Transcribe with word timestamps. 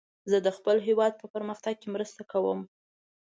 زه 0.29 0.37
د 0.45 0.47
خپل 0.57 0.77
هیواد 0.87 1.13
په 1.17 1.25
پرمختګ 1.33 1.75
کې 1.81 1.87
مرسته 1.95 2.21
کوم. 2.31 2.59